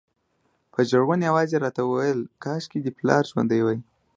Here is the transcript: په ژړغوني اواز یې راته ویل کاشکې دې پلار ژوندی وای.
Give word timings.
په 0.73 0.79
ژړغوني 0.89 1.25
اواز 1.31 1.49
یې 1.53 1.59
راته 1.65 1.81
ویل 1.85 2.21
کاشکې 2.43 2.79
دې 2.83 2.91
پلار 2.97 3.23
ژوندی 3.29 3.61
وای. 3.63 3.79